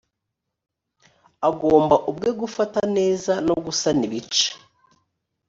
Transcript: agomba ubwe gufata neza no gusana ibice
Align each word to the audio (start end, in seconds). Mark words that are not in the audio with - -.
agomba 1.49 1.95
ubwe 2.09 2.29
gufata 2.39 2.79
neza 2.97 3.33
no 3.47 3.55
gusana 3.65 4.01
ibice 4.09 4.47